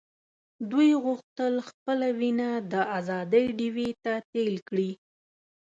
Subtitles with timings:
[0.71, 4.91] دوی غوښتل خپله وینه د آزادۍ ډیوې ته تېل کړي.